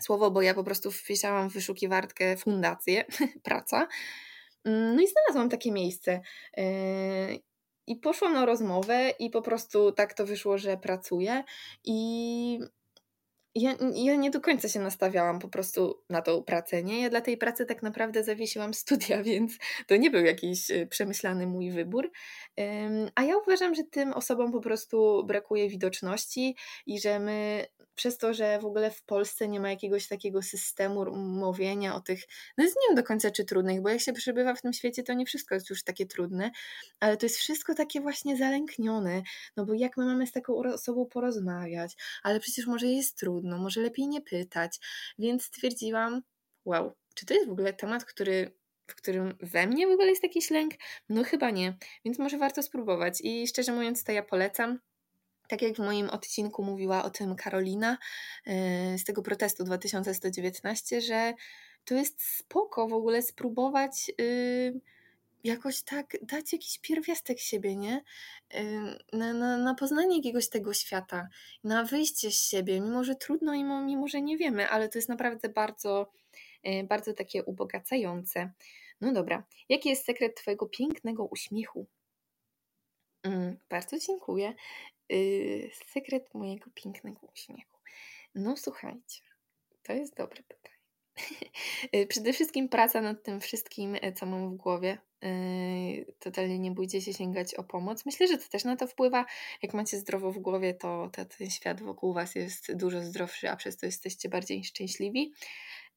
słowo, 0.00 0.30
bo 0.30 0.42
ja 0.42 0.54
po 0.54 0.64
prostu 0.64 0.90
wpisałam 0.90 1.50
w 1.50 1.52
wyszukiwarkę 1.52 2.36
fundację, 2.36 3.04
praca, 3.42 3.88
mm, 4.64 4.96
no 4.96 5.02
i 5.02 5.06
znalazłam 5.08 5.48
takie 5.48 5.72
miejsce. 5.72 6.20
I 7.86 7.96
poszłam 7.96 8.32
na 8.32 8.46
rozmowę 8.46 9.10
i 9.18 9.30
po 9.30 9.42
prostu 9.42 9.92
tak 9.92 10.14
to 10.14 10.26
wyszło, 10.26 10.58
że 10.58 10.76
pracuję 10.76 11.44
i 11.84 12.58
ja, 13.54 13.74
ja 13.94 14.16
nie 14.16 14.30
do 14.30 14.40
końca 14.40 14.68
się 14.68 14.80
nastawiałam 14.80 15.38
po 15.38 15.48
prostu 15.48 16.02
na 16.10 16.22
tą 16.22 16.42
pracę, 16.42 16.82
nie? 16.82 17.02
Ja 17.02 17.10
dla 17.10 17.20
tej 17.20 17.36
pracy 17.36 17.66
tak 17.66 17.82
naprawdę 17.82 18.24
zawiesiłam 18.24 18.74
studia, 18.84 19.22
więc 19.22 19.52
to 19.86 19.96
nie 19.96 20.10
był 20.10 20.24
jakiś 20.24 20.70
y, 20.70 20.86
przemyślany 20.86 21.46
mój 21.46 21.70
wybór. 21.70 22.10
A 23.14 23.22
ja 23.22 23.36
uważam, 23.36 23.74
że 23.74 23.84
tym 23.84 24.12
osobom 24.12 24.52
po 24.52 24.60
prostu 24.60 25.24
brakuje 25.26 25.68
widoczności 25.68 26.56
i 26.86 27.00
że 27.00 27.18
my 27.18 27.66
przez 27.94 28.18
to, 28.18 28.34
że 28.34 28.58
w 28.58 28.64
ogóle 28.64 28.90
w 28.90 29.02
Polsce 29.02 29.48
nie 29.48 29.60
ma 29.60 29.70
jakiegoś 29.70 30.08
takiego 30.08 30.42
systemu 30.42 31.16
mówienia 31.16 31.94
o 31.94 32.00
tych, 32.00 32.22
no 32.58 32.64
jest 32.64 32.76
nie 32.88 32.96
do 32.96 33.02
końca 33.02 33.30
czy 33.30 33.44
trudnych, 33.44 33.82
bo 33.82 33.88
jak 33.88 34.00
się 34.00 34.12
przebywa 34.12 34.54
w 34.54 34.62
tym 34.62 34.72
świecie, 34.72 35.02
to 35.02 35.12
nie 35.12 35.26
wszystko 35.26 35.54
jest 35.54 35.70
już 35.70 35.82
takie 35.82 36.06
trudne, 36.06 36.50
ale 37.00 37.16
to 37.16 37.26
jest 37.26 37.36
wszystko 37.36 37.74
takie 37.74 38.00
właśnie 38.00 38.36
zalęknione, 38.36 39.22
no 39.56 39.66
bo 39.66 39.74
jak 39.74 39.96
my 39.96 40.04
mamy 40.04 40.26
z 40.26 40.32
taką 40.32 40.54
osobą 40.56 41.06
porozmawiać, 41.06 41.96
ale 42.22 42.40
przecież 42.40 42.66
może 42.66 42.86
jest 42.86 43.18
trudno, 43.18 43.43
może 43.58 43.80
lepiej 43.80 44.08
nie 44.08 44.20
pytać, 44.20 44.80
więc 45.18 45.44
stwierdziłam, 45.44 46.22
wow, 46.64 46.92
czy 47.14 47.26
to 47.26 47.34
jest 47.34 47.48
w 47.48 47.52
ogóle 47.52 47.72
temat, 47.72 48.04
który 48.04 48.52
w 48.86 48.94
którym 48.94 49.34
we 49.40 49.66
mnie 49.66 49.86
w 49.86 49.90
ogóle 49.90 50.08
jest 50.08 50.22
jakiś 50.22 50.50
lęk? 50.50 50.72
No 51.08 51.24
chyba 51.24 51.50
nie, 51.50 51.76
więc 52.04 52.18
może 52.18 52.38
warto 52.38 52.62
spróbować. 52.62 53.20
I 53.20 53.48
szczerze 53.48 53.72
mówiąc 53.72 54.04
to 54.04 54.12
ja 54.12 54.22
polecam, 54.22 54.78
tak 55.48 55.62
jak 55.62 55.74
w 55.74 55.78
moim 55.78 56.10
odcinku 56.10 56.62
mówiła 56.62 57.04
o 57.04 57.10
tym 57.10 57.36
Karolina 57.36 57.98
yy, 58.46 58.54
z 58.98 59.04
tego 59.04 59.22
protestu 59.22 59.64
2119, 59.64 61.00
że 61.00 61.34
to 61.84 61.94
jest 61.94 62.22
spoko 62.22 62.88
w 62.88 62.92
ogóle 62.92 63.22
spróbować 63.22 64.12
yy, 64.18 64.80
jakoś 65.44 65.82
tak 65.82 66.16
dać 66.22 66.52
jakiś 66.52 66.78
pierwiastek 66.78 67.40
siebie, 67.40 67.76
nie? 67.76 68.02
Na, 69.12 69.32
na, 69.32 69.56
na 69.56 69.74
poznanie 69.74 70.16
jakiegoś 70.16 70.48
tego 70.48 70.74
świata, 70.74 71.28
na 71.64 71.84
wyjście 71.84 72.30
z 72.30 72.48
siebie, 72.48 72.80
mimo 72.80 73.04
że 73.04 73.14
trudno 73.14 73.54
i 73.54 73.64
mimo 73.64 74.08
że 74.08 74.22
nie 74.22 74.36
wiemy, 74.36 74.68
ale 74.68 74.88
to 74.88 74.98
jest 74.98 75.08
naprawdę 75.08 75.48
bardzo, 75.48 76.12
bardzo 76.88 77.14
takie 77.14 77.44
ubogacające. 77.44 78.52
No 79.00 79.12
dobra, 79.12 79.44
jaki 79.68 79.88
jest 79.88 80.04
sekret 80.04 80.36
Twojego 80.36 80.66
pięknego 80.66 81.24
uśmiechu? 81.24 81.86
Mm, 83.22 83.56
bardzo 83.68 83.98
dziękuję. 83.98 84.54
Yy, 85.08 85.70
sekret 85.86 86.34
mojego 86.34 86.70
pięknego 86.74 87.26
uśmiechu. 87.32 87.78
No 88.34 88.56
słuchajcie, 88.56 89.22
to 89.82 89.92
jest 89.92 90.16
dobre 90.16 90.42
pytanie. 90.42 90.73
Yy, 91.92 92.06
przede 92.12 92.32
wszystkim 92.32 92.68
praca 92.68 93.00
nad 93.00 93.22
tym 93.22 93.40
wszystkim, 93.40 93.96
e, 94.02 94.12
co 94.12 94.26
mam 94.26 94.50
w 94.50 94.56
głowie. 94.56 94.98
Yy, 95.22 96.14
totalnie 96.18 96.58
nie 96.58 96.70
bójcie 96.70 97.00
się 97.00 97.12
sięgać 97.12 97.54
o 97.54 97.64
pomoc. 97.64 98.06
Myślę, 98.06 98.26
że 98.26 98.38
to 98.38 98.48
też 98.48 98.64
na 98.64 98.76
to 98.76 98.86
wpływa. 98.86 99.26
Jak 99.62 99.74
macie 99.74 99.98
zdrowo 99.98 100.32
w 100.32 100.38
głowie, 100.38 100.74
to 100.74 101.10
ten 101.38 101.50
świat 101.50 101.82
wokół 101.82 102.12
Was 102.14 102.34
jest 102.34 102.76
dużo 102.76 103.02
zdrowszy, 103.02 103.50
a 103.50 103.56
przez 103.56 103.76
to 103.76 103.86
jesteście 103.86 104.28
bardziej 104.28 104.64
szczęśliwi. 104.64 105.32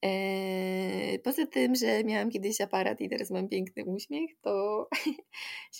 Eee, 0.02 1.20
poza 1.20 1.48
tym, 1.48 1.76
że 1.76 2.04
miałam 2.04 2.30
kiedyś 2.30 2.62
aparat 2.62 3.02
i 3.02 3.10
teraz 3.10 3.32
mam 3.32 3.50
piękny 3.50 3.86
uśmiech, 3.86 4.32
to 4.42 4.88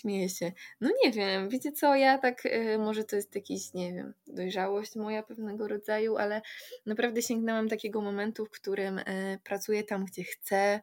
śmieję 0.00 0.28
się. 0.28 0.52
No 0.80 0.90
nie 1.04 1.12
wiem, 1.12 1.48
wiecie 1.48 1.72
co, 1.72 1.94
ja 1.96 2.18
tak, 2.18 2.46
e, 2.46 2.78
może 2.78 3.04
to 3.04 3.16
jest 3.16 3.34
jakiś, 3.34 3.74
nie 3.74 3.92
wiem, 3.94 4.14
dojrzałość 4.26 4.96
moja 4.96 5.22
pewnego 5.22 5.68
rodzaju, 5.68 6.16
ale 6.16 6.42
naprawdę 6.86 7.22
sięgnęłam 7.22 7.68
takiego 7.68 8.00
momentu, 8.00 8.46
w 8.46 8.50
którym 8.50 8.98
e, 8.98 9.38
pracuję 9.44 9.84
tam, 9.84 10.04
gdzie 10.04 10.24
chcę, 10.24 10.80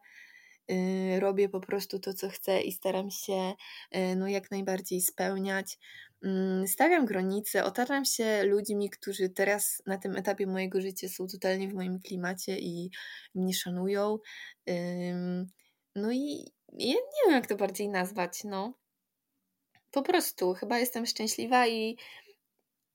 e, 0.68 1.20
robię 1.20 1.48
po 1.48 1.60
prostu 1.60 1.98
to, 1.98 2.14
co 2.14 2.28
chcę 2.28 2.60
i 2.62 2.72
staram 2.72 3.10
się 3.10 3.52
no, 4.16 4.28
jak 4.28 4.50
najbardziej 4.50 5.00
spełniać. 5.00 5.78
Mm, 6.26 6.66
stawiam 6.68 7.06
granice, 7.06 7.64
otaczam 7.64 8.04
się 8.04 8.42
ludźmi, 8.44 8.90
którzy 8.90 9.28
teraz 9.28 9.82
na 9.86 9.98
tym 9.98 10.16
etapie 10.16 10.46
mojego 10.46 10.80
życia 10.80 11.08
są 11.08 11.26
totalnie 11.26 11.68
w 11.68 11.74
moim 11.74 12.00
klimacie 12.00 12.58
i 12.58 12.90
mnie 13.34 13.54
szanują. 13.54 14.18
No 15.94 16.12
i 16.12 16.52
ja 16.72 16.94
nie 16.94 17.22
wiem, 17.26 17.34
jak 17.34 17.46
to 17.46 17.56
bardziej 17.56 17.88
nazwać, 17.88 18.44
no. 18.44 18.74
Po 19.90 20.02
prostu, 20.02 20.54
chyba 20.54 20.78
jestem 20.78 21.06
szczęśliwa 21.06 21.66
i 21.66 21.96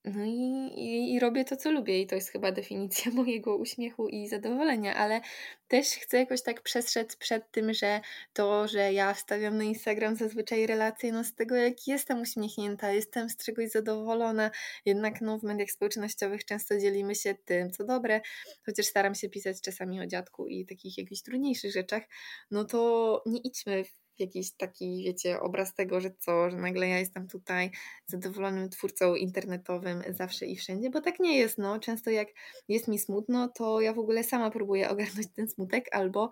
no 0.06 0.26
i, 0.26 0.72
i, 0.76 1.14
i, 1.14 1.20
robię 1.20 1.46
to, 1.46 1.58
co 1.58 1.72
lubię, 1.72 2.02
i 2.02 2.08
to 2.08 2.16
jest 2.16 2.30
chyba 2.30 2.52
definicja 2.52 3.12
mojego 3.22 3.58
uśmiechu 3.58 4.08
i 4.08 4.28
zadowolenia, 4.28 4.96
ale 4.96 5.22
też 5.68 5.88
chcę 5.88 6.18
jakoś 6.18 6.44
tak 6.44 6.62
przestrzec 6.62 7.16
przed 7.16 7.52
tym, 7.52 7.74
że 7.74 8.02
to, 8.34 8.68
że 8.68 8.94
ja 8.94 9.14
wstawiam 9.14 9.58
na 9.58 9.64
Instagram 9.64 10.16
zazwyczaj 10.16 10.68
relacje, 10.68 11.12
no 11.12 11.24
z 11.24 11.36
tego 11.36 11.56
jak 11.56 11.88
jestem 11.88 12.22
uśmiechnięta, 12.22 12.92
jestem 12.92 13.30
z 13.30 13.38
czegoś 13.38 13.70
zadowolona, 13.70 14.52
jednak 14.86 15.22
no 15.22 15.40
w 15.40 15.44
mediach 15.44 15.72
społecznościowych 15.72 16.46
często 16.46 16.78
dzielimy 16.78 17.16
się 17.16 17.36
tym, 17.46 17.72
co 17.72 17.84
dobre, 17.84 18.22
chociaż 18.66 18.86
staram 18.86 19.16
się 19.16 19.30
pisać 19.30 19.62
czasami 19.62 20.02
o 20.02 20.08
dziadku 20.08 20.48
i 20.48 20.66
takich 20.66 20.98
jakichś 20.98 21.22
trudniejszych 21.22 21.72
rzeczach, 21.72 22.04
no 22.52 22.66
to 22.66 23.24
nie 23.26 23.40
idźmy 23.40 23.84
jakiś 24.22 24.52
taki, 24.52 25.04
wiecie, 25.04 25.40
obraz 25.40 25.74
tego, 25.74 26.02
że 26.02 26.12
co, 26.20 26.50
że 26.50 26.58
nagle 26.58 26.88
ja 26.88 27.00
jestem 27.00 27.28
tutaj 27.28 27.72
zadowolonym 28.08 28.70
twórcą 28.70 29.16
internetowym 29.16 30.04
zawsze 30.10 30.46
i 30.46 30.56
wszędzie, 30.56 30.90
bo 30.90 31.02
tak 31.02 31.20
nie 31.20 31.38
jest, 31.38 31.58
no. 31.58 31.80
Często 31.80 32.10
jak 32.10 32.28
jest 32.68 32.88
mi 32.88 33.00
smutno, 33.00 33.48
to 33.48 33.82
ja 33.82 33.94
w 33.94 34.00
ogóle 34.00 34.24
sama 34.24 34.52
próbuję 34.52 34.90
ogarnąć 34.90 35.28
ten 35.36 35.48
smutek 35.50 35.96
albo 35.96 36.30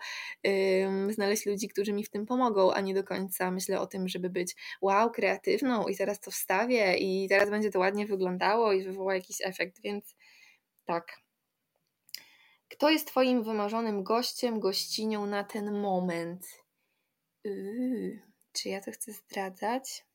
ym, 0.47 1.13
znaleźć 1.13 1.45
ludzi, 1.45 1.67
którzy 1.67 1.93
mi 1.93 2.03
w 2.03 2.09
tym 2.09 2.25
pomogą, 2.25 2.73
a 2.73 2.81
nie 2.81 2.93
do 2.93 3.03
końca 3.03 3.51
myślę 3.51 3.79
o 3.79 3.87
tym, 3.87 4.07
żeby 4.07 4.29
być 4.29 4.55
wow, 4.81 5.11
kreatywną 5.11 5.87
i 5.87 5.95
teraz 5.95 6.19
to 6.19 6.31
wstawię 6.31 6.97
i 6.97 7.29
teraz 7.29 7.49
będzie 7.49 7.71
to 7.71 7.79
ładnie 7.79 8.05
wyglądało 8.05 8.73
i 8.73 8.83
wywoła 8.83 9.15
jakiś 9.15 9.37
efekt, 9.41 9.81
więc 9.81 10.15
tak. 10.85 11.19
Kto 12.69 12.89
jest 12.89 13.07
Twoim 13.07 13.43
wymarzonym 13.43 14.03
gościem, 14.03 14.59
gościnią 14.59 15.25
na 15.25 15.43
ten 15.43 15.79
moment? 15.81 16.58
Yy, 17.49 18.19
czy 18.53 18.69
ja 18.69 18.81
to 18.81 18.91
chcę 18.91 19.11
zdradzać? 19.11 20.05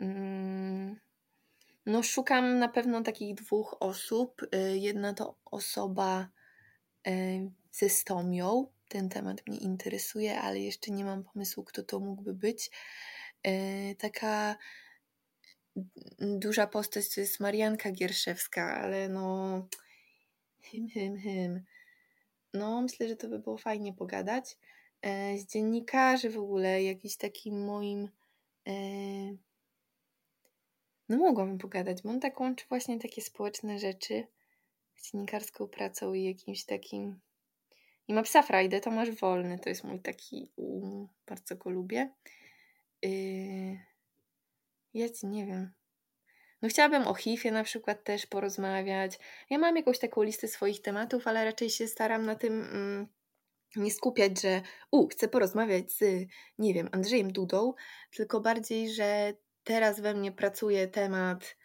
Mm, 0.00 1.00
no, 1.86 2.02
szukam 2.02 2.58
na 2.58 2.68
pewno 2.68 3.02
takich 3.02 3.34
dwóch 3.34 3.76
osób. 3.80 4.42
Y, 4.42 4.78
jedna 4.78 5.14
to 5.14 5.38
osoba 5.44 6.28
y, 7.08 7.50
ze 7.72 7.88
stomią. 7.88 8.66
Ten 8.88 9.08
temat 9.08 9.46
mnie 9.46 9.58
interesuje, 9.58 10.40
ale 10.40 10.60
jeszcze 10.60 10.90
nie 10.90 11.04
mam 11.04 11.24
pomysłu, 11.24 11.64
kto 11.64 11.82
to 11.82 12.00
mógłby 12.00 12.34
być. 12.34 12.70
Y, 13.46 13.96
taka 13.98 14.56
duża 16.18 16.66
postać 16.66 17.14
to 17.14 17.20
jest 17.20 17.40
Marianka 17.40 17.90
Gierszewska, 17.90 18.76
ale 18.76 19.08
no. 19.08 19.68
Hym, 20.60 20.88
hym, 20.88 21.18
hym. 21.18 21.64
No, 22.54 22.82
myślę, 22.82 23.08
że 23.08 23.16
to 23.16 23.28
by 23.28 23.38
było 23.38 23.58
fajnie 23.58 23.92
pogadać. 23.92 24.56
E, 25.02 25.38
z 25.38 25.46
dziennikarzy 25.46 26.30
w 26.30 26.38
ogóle, 26.38 26.82
jakiś 26.82 27.16
takim 27.16 27.64
moim. 27.64 28.08
E, 28.66 28.72
no, 31.08 31.16
mogłabym 31.16 31.58
pogadać, 31.58 32.02
bo 32.02 32.10
on 32.10 32.20
tak 32.20 32.40
łączy 32.40 32.64
właśnie 32.68 32.98
takie 32.98 33.22
społeczne 33.22 33.78
rzeczy 33.78 34.26
z 34.96 35.12
dziennikarską 35.12 35.68
pracą 35.68 36.14
i 36.14 36.24
jakimś 36.24 36.64
takim. 36.64 37.20
I 38.08 38.14
ma 38.14 38.22
psa 38.22 38.42
Frajdę, 38.42 38.80
Tomasz 38.80 39.10
Wolny, 39.10 39.58
to 39.58 39.68
jest 39.68 39.84
mój 39.84 40.00
taki. 40.00 40.50
Um, 40.56 41.08
bardzo 41.26 41.56
go 41.56 41.70
lubię. 41.70 42.10
Yy, 43.02 43.78
ja 44.94 45.08
ci 45.08 45.26
nie 45.26 45.46
wiem. 45.46 45.72
No 46.62 46.68
chciałabym 46.68 47.08
o 47.08 47.14
HIV-ie 47.14 47.52
na 47.52 47.64
przykład 47.64 48.04
też 48.04 48.26
porozmawiać. 48.26 49.18
Ja 49.50 49.58
mam 49.58 49.76
jakąś 49.76 49.98
taką 49.98 50.22
listę 50.22 50.48
swoich 50.48 50.82
tematów, 50.82 51.26
ale 51.26 51.44
raczej 51.44 51.70
się 51.70 51.88
staram 51.88 52.26
na 52.26 52.34
tym. 52.34 52.62
Mm, 52.62 53.06
nie 53.76 53.90
skupiać, 53.90 54.40
że 54.40 54.62
u, 54.90 55.08
chcę 55.08 55.28
porozmawiać 55.28 55.92
z, 55.92 56.28
nie 56.58 56.74
wiem, 56.74 56.88
Andrzejem 56.92 57.32
Dudą, 57.32 57.74
tylko 58.16 58.40
bardziej, 58.40 58.90
że 58.90 59.34
teraz 59.64 60.00
we 60.00 60.14
mnie 60.14 60.32
pracuje 60.32 60.88
temat 60.88 61.56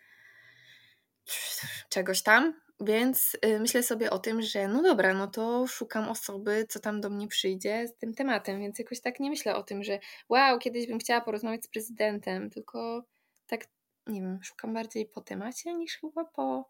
czegoś 1.89 2.21
tam, 2.21 2.61
więc 2.79 3.37
y, 3.45 3.59
myślę 3.59 3.83
sobie 3.83 4.09
o 4.09 4.19
tym, 4.19 4.41
że 4.41 4.67
no 4.67 4.83
dobra, 4.83 5.13
no 5.13 5.27
to 5.27 5.67
szukam 5.67 6.09
osoby, 6.09 6.65
co 6.69 6.79
tam 6.79 7.01
do 7.01 7.09
mnie 7.09 7.27
przyjdzie 7.27 7.87
z 7.87 7.97
tym 7.97 8.13
tematem, 8.13 8.59
więc 8.59 8.79
jakoś 8.79 9.01
tak 9.01 9.19
nie 9.19 9.29
myślę 9.29 9.55
o 9.55 9.63
tym, 9.63 9.83
że 9.83 9.99
wow, 10.29 10.59
kiedyś 10.59 10.87
bym 10.87 10.99
chciała 10.99 11.21
porozmawiać 11.21 11.63
z 11.63 11.67
prezydentem, 11.67 12.49
tylko 12.49 13.03
tak, 13.47 13.67
nie 14.07 14.21
wiem, 14.21 14.39
szukam 14.43 14.73
bardziej 14.73 15.05
po 15.05 15.21
temacie 15.21 15.73
niż 15.73 15.97
chyba 15.97 16.25
po, 16.25 16.69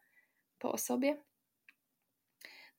po 0.59 0.71
osobie. 0.71 1.23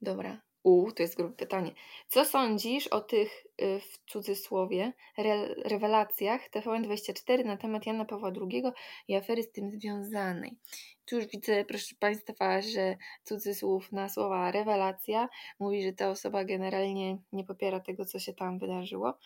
Dobra, 0.02 0.47
u, 0.68 0.92
to 0.92 1.02
jest 1.02 1.16
grube 1.16 1.36
pytanie. 1.36 1.72
Co 2.08 2.24
sądzisz 2.24 2.86
o 2.86 3.00
tych, 3.00 3.46
y, 3.62 3.80
w 3.80 4.10
cudzysłowie, 4.10 4.92
re, 5.18 5.54
rewelacjach 5.54 6.50
TVN24 6.50 7.44
na 7.44 7.56
temat 7.56 7.86
Jana 7.86 8.04
Pawła 8.04 8.32
II 8.50 8.62
i 9.08 9.16
afery 9.16 9.42
z 9.42 9.52
tym 9.52 9.70
związanej? 9.70 10.58
Tu 11.04 11.16
już 11.16 11.26
widzę, 11.26 11.64
proszę 11.64 11.94
Państwa, 12.00 12.62
że 12.62 12.96
cudzysłów 13.24 13.92
na 13.92 14.08
słowa 14.08 14.50
rewelacja 14.50 15.28
mówi, 15.60 15.82
że 15.82 15.92
ta 15.92 16.10
osoba 16.10 16.44
generalnie 16.44 17.18
nie 17.32 17.44
popiera 17.44 17.80
tego, 17.80 18.04
co 18.04 18.18
się 18.18 18.34
tam 18.34 18.58
wydarzyło. 18.58 19.18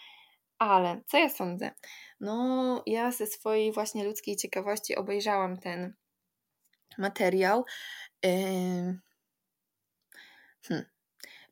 Ale 0.59 1.01
co 1.07 1.19
ja 1.19 1.29
sądzę? 1.29 1.71
No, 2.21 2.83
ja 2.87 3.13
ze 3.13 3.27
swojej 3.27 3.73
właśnie 3.73 4.05
ludzkiej 4.05 4.37
ciekawości 4.37 4.97
obejrzałam 4.97 5.57
ten 5.57 5.95
materiał. 6.99 7.65
Yy 8.23 8.99
Hmm. 10.69 10.92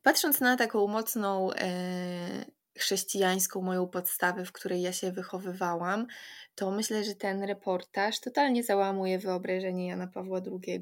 Patrząc 0.01 0.39
na 0.39 0.57
taką 0.57 0.87
mocną 0.87 1.53
e, 1.53 2.45
chrześcijańską 2.77 3.61
moją 3.61 3.87
podstawę, 3.87 4.45
w 4.45 4.51
której 4.51 4.81
ja 4.81 4.93
się 4.93 5.11
wychowywałam, 5.11 6.07
to 6.55 6.71
myślę, 6.71 7.03
że 7.03 7.15
ten 7.15 7.43
reportaż 7.43 8.19
totalnie 8.19 8.63
załamuje 8.63 9.19
wyobrażenie 9.19 9.87
Jana 9.87 10.07
Pawła 10.07 10.41
II. 10.51 10.79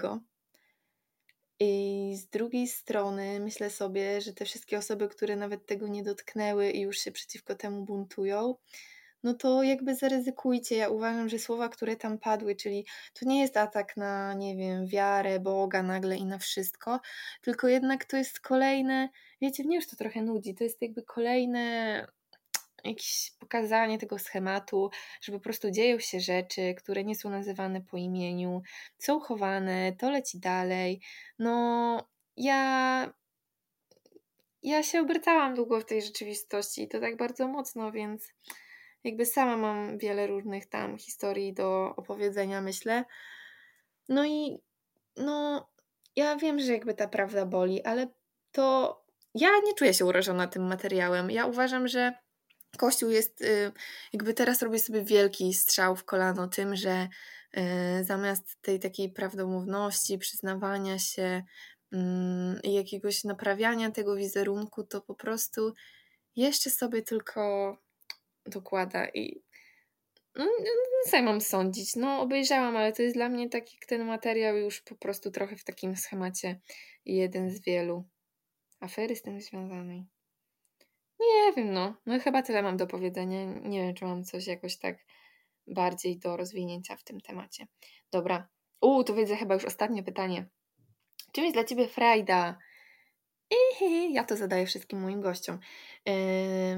I 1.59 2.15
z 2.17 2.27
drugiej 2.27 2.67
strony 2.67 3.39
myślę 3.39 3.69
sobie, 3.69 4.21
że 4.21 4.33
te 4.33 4.45
wszystkie 4.45 4.77
osoby, 4.77 5.07
które 5.07 5.35
nawet 5.35 5.65
tego 5.65 5.87
nie 5.87 6.03
dotknęły 6.03 6.71
i 6.71 6.81
już 6.81 6.97
się 6.97 7.11
przeciwko 7.11 7.55
temu 7.55 7.85
buntują, 7.85 8.55
no 9.23 9.33
to 9.33 9.63
jakby 9.63 9.95
zaryzykujcie. 9.95 10.75
Ja 10.75 10.89
uważam, 10.89 11.29
że 11.29 11.39
słowa, 11.39 11.69
które 11.69 11.95
tam 11.95 12.17
padły, 12.17 12.55
czyli 12.55 12.85
to 13.13 13.25
nie 13.25 13.41
jest 13.41 13.57
atak 13.57 13.97
na, 13.97 14.33
nie 14.33 14.55
wiem, 14.55 14.87
wiarę, 14.87 15.39
Boga 15.39 15.83
nagle 15.83 16.17
i 16.17 16.25
na 16.25 16.37
wszystko, 16.37 16.99
tylko 17.41 17.67
jednak 17.67 18.05
to 18.05 18.17
jest 18.17 18.39
kolejne, 18.39 19.09
wiecie, 19.41 19.63
mnie 19.63 19.75
już 19.75 19.87
to 19.87 19.95
trochę 19.95 20.21
nudzi, 20.21 20.55
to 20.55 20.63
jest 20.63 20.81
jakby 20.81 21.03
kolejne 21.03 22.05
jakieś 22.83 23.31
pokazanie 23.39 23.97
tego 23.97 24.19
schematu, 24.19 24.89
że 25.21 25.31
po 25.31 25.39
prostu 25.39 25.71
dzieją 25.71 25.99
się 25.99 26.19
rzeczy, 26.19 26.73
które 26.77 27.03
nie 27.03 27.15
są 27.15 27.29
nazywane 27.29 27.81
po 27.81 27.97
imieniu, 27.97 28.61
są 28.97 29.19
chowane, 29.19 29.93
to 29.93 30.11
leci 30.11 30.39
dalej. 30.39 31.01
No, 31.39 32.07
ja. 32.37 33.13
Ja 34.63 34.83
się 34.83 35.01
obracałam 35.01 35.55
długo 35.55 35.79
w 35.79 35.85
tej 35.85 36.01
rzeczywistości 36.01 36.83
i 36.83 36.87
to 36.87 36.99
tak 36.99 37.17
bardzo 37.17 37.47
mocno, 37.47 37.91
więc 37.91 38.33
jakby 39.03 39.25
sama 39.25 39.57
mam 39.57 39.97
wiele 39.97 40.27
różnych 40.27 40.69
tam 40.69 40.97
historii 40.97 41.53
do 41.53 41.93
opowiedzenia, 41.95 42.61
myślę. 42.61 43.05
No 44.09 44.25
i 44.25 44.59
no, 45.17 45.69
ja 46.15 46.35
wiem, 46.35 46.59
że 46.59 46.73
jakby 46.73 46.93
ta 46.93 47.07
prawda 47.07 47.45
boli, 47.45 47.83
ale 47.83 48.07
to 48.51 48.99
ja 49.35 49.49
nie 49.65 49.73
czuję 49.73 49.93
się 49.93 50.05
urażona 50.05 50.47
tym 50.47 50.67
materiałem. 50.67 51.31
Ja 51.31 51.45
uważam, 51.45 51.87
że 51.87 52.13
Kościół 52.77 53.09
jest, 53.09 53.41
y, 53.41 53.71
jakby 54.13 54.33
teraz 54.33 54.61
robię 54.61 54.79
sobie 54.79 55.03
wielki 55.03 55.53
strzał 55.53 55.95
w 55.95 56.05
kolano 56.05 56.47
tym, 56.47 56.75
że 56.75 57.07
y, 57.57 58.03
zamiast 58.03 58.61
tej 58.61 58.79
takiej 58.79 59.11
prawdomówności, 59.11 60.17
przyznawania 60.17 60.99
się 60.99 61.43
mm, 61.91 62.61
i 62.63 62.73
jakiegoś 62.73 63.23
naprawiania 63.23 63.91
tego 63.91 64.15
wizerunku, 64.15 64.83
to 64.83 65.01
po 65.01 65.15
prostu 65.15 65.73
jeszcze 66.35 66.69
sobie 66.69 67.01
tylko 67.01 67.77
dokłada 68.49 69.07
i 69.07 69.43
no, 70.35 70.45
co 71.05 71.21
mam 71.21 71.41
sądzić? 71.41 71.95
No, 71.95 72.21
obejrzałam, 72.21 72.77
ale 72.77 72.93
to 72.93 73.01
jest 73.01 73.15
dla 73.15 73.29
mnie 73.29 73.49
tak 73.49 73.73
jak 73.73 73.85
ten 73.85 74.05
materiał 74.05 74.57
już 74.57 74.81
po 74.81 74.95
prostu 74.95 75.31
trochę 75.31 75.55
w 75.55 75.63
takim 75.63 75.95
schemacie 75.95 76.59
jeden 77.05 77.49
z 77.49 77.63
wielu 77.63 78.05
afery 78.79 79.15
z 79.15 79.21
tym 79.21 79.41
związanej. 79.41 80.05
Nie 81.19 81.53
wiem, 81.55 81.73
no. 81.73 81.95
No 82.05 82.19
chyba 82.19 82.41
tyle 82.41 82.61
mam 82.61 82.77
do 82.77 82.87
powiedzenia. 82.87 83.45
Nie 83.45 83.81
wiem, 83.81 83.93
czy 83.93 84.05
mam 84.05 84.23
coś 84.23 84.47
jakoś 84.47 84.77
tak 84.77 84.97
bardziej 85.67 86.19
do 86.19 86.37
rozwinięcia 86.37 86.95
w 86.95 87.03
tym 87.03 87.21
temacie. 87.21 87.67
Dobra. 88.11 88.47
U, 88.81 89.03
tu 89.03 89.15
widzę 89.15 89.35
chyba 89.35 89.53
już 89.53 89.65
ostatnie 89.65 90.03
pytanie. 90.03 90.45
Czym 91.31 91.43
jest 91.43 91.55
dla 91.55 91.63
Ciebie 91.63 91.87
frajda? 91.87 92.57
Ihi, 93.51 94.13
ja 94.13 94.23
to 94.23 94.35
zadaję 94.35 94.65
wszystkim 94.65 95.01
moim 95.01 95.21
gościom. 95.21 95.59
Yy, 96.05 96.13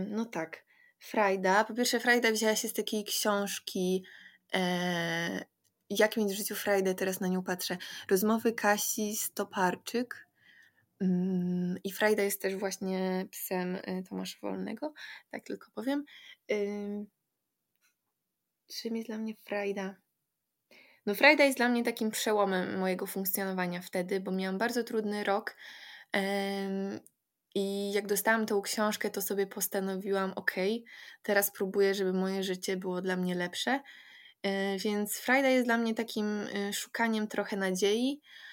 no 0.09 0.25
tak. 0.25 0.65
Frajda. 1.01 1.63
Po 1.63 1.73
pierwsze, 1.73 1.99
frajda 1.99 2.31
wzięła 2.31 2.55
się 2.55 2.67
z 2.67 2.73
takiej 2.73 3.03
książki 3.05 4.03
yy, 4.53 4.59
Jak 5.89 6.17
mieć 6.17 6.33
w 6.33 6.37
życiu 6.37 6.55
frajdę, 6.55 6.95
teraz 6.95 7.19
na 7.19 7.27
nią 7.27 7.43
patrzę. 7.43 7.77
Rozmowy 8.09 8.53
Kasi 8.53 9.15
Stoparczyk 9.15 10.31
Mm, 11.01 11.77
I 11.83 11.91
Frajda 11.91 12.23
jest 12.23 12.41
też 12.41 12.55
właśnie 12.55 13.25
psem 13.31 13.75
y, 13.75 14.03
Tomasza 14.09 14.37
Wolnego, 14.41 14.93
tak 15.31 15.43
tylko 15.43 15.71
powiem. 15.75 16.05
Czym 18.67 18.95
jest 18.95 19.07
dla 19.07 19.17
mnie 19.17 19.33
Frajda? 19.43 19.95
No 21.05 21.15
Frajda 21.15 21.43
jest 21.43 21.57
dla 21.57 21.69
mnie 21.69 21.83
takim 21.83 22.11
przełomem 22.11 22.79
mojego 22.79 23.07
funkcjonowania 23.07 23.81
wtedy, 23.81 24.19
bo 24.19 24.31
miałam 24.31 24.57
bardzo 24.57 24.83
trudny 24.83 25.23
rok 25.23 25.55
i 27.55 27.91
jak 27.91 28.07
dostałam 28.07 28.45
tą 28.45 28.61
książkę, 28.61 29.09
to 29.09 29.21
sobie 29.21 29.47
postanowiłam, 29.47 30.33
ok, 30.35 30.51
teraz 31.23 31.51
próbuję, 31.51 31.93
żeby 31.93 32.13
moje 32.13 32.43
życie 32.43 32.77
było 32.77 33.01
dla 33.01 33.15
mnie 33.15 33.35
lepsze. 33.35 33.79
E, 34.43 34.77
więc 34.77 35.17
Frajda 35.17 35.49
jest 35.49 35.65
dla 35.65 35.77
mnie 35.77 35.95
takim 35.95 36.41
y, 36.41 36.73
szukaniem 36.73 37.27
trochę 37.27 37.57
nadziei, 37.57 38.21
E, 38.21 38.50